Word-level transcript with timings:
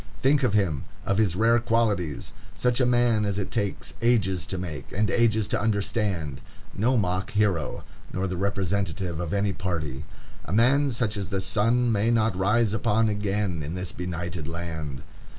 Think 0.23 0.41
of 0.41 0.53
him,—of 0.53 1.19
his 1.19 1.35
rare 1.35 1.59
qualities!—such 1.59 2.81
a 2.81 2.87
man 2.87 3.23
as 3.23 3.37
it 3.37 3.51
takes 3.51 3.93
ages 4.01 4.47
to 4.47 4.57
make, 4.57 4.91
and 4.91 5.11
ages 5.11 5.47
to 5.49 5.61
understand; 5.61 6.41
no 6.73 6.97
mock 6.97 7.29
hero, 7.29 7.83
nor 8.11 8.27
the 8.27 8.35
representative 8.35 9.19
of 9.19 9.31
any 9.31 9.53
party. 9.53 10.05
A 10.45 10.51
man 10.53 10.89
such 10.89 11.17
as 11.17 11.29
the 11.29 11.39
sun 11.39 11.91
may 11.91 12.09
not 12.09 12.35
rise 12.35 12.73
upon 12.73 13.09
again 13.09 13.61
in 13.61 13.75
this 13.75 13.91
benighted 13.91 14.47
land. 14.47 15.03